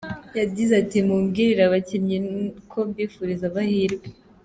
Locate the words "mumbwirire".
1.07-1.63